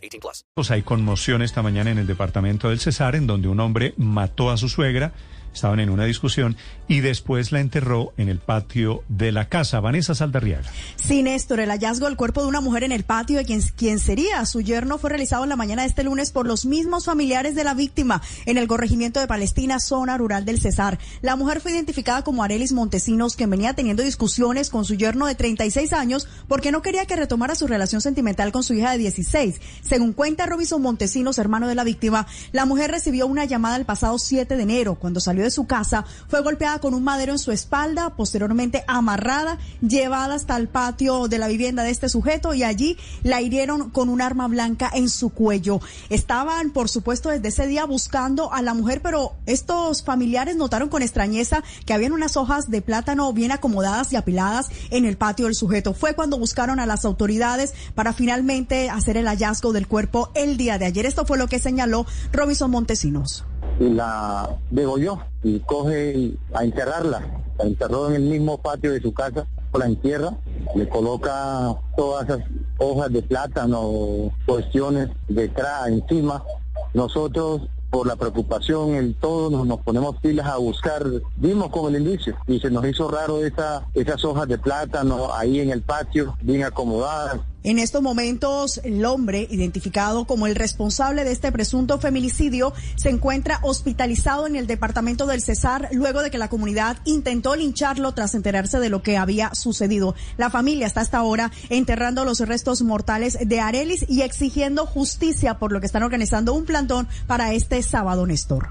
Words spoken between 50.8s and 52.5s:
con extrañeza que habían unas